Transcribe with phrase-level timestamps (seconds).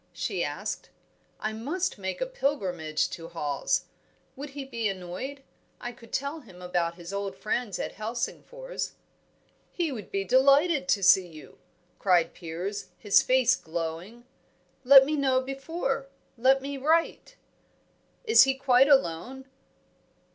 [0.13, 0.89] she asked.
[1.39, 3.83] "I must make a pilgrimage to Hawes.
[4.35, 5.43] Would he be annoyed?
[5.79, 8.93] I could tell him about his old friends at Helsingfors"
[9.71, 11.59] "He would be delighted to see you!"
[11.99, 14.25] cried Piers, his face glowing.
[14.83, 17.35] "Let me know before let me write"
[18.25, 19.45] "Is he quite alone?"